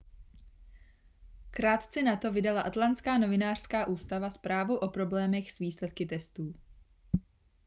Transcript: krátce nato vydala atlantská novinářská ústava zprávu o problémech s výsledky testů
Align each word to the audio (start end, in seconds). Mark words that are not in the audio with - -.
krátce 1.51 2.03
nato 2.03 2.31
vydala 2.31 2.61
atlantská 2.61 3.17
novinářská 3.17 3.87
ústava 3.87 4.29
zprávu 4.29 4.75
o 4.77 4.87
problémech 4.89 5.51
s 5.51 5.59
výsledky 5.59 6.05
testů 6.05 6.53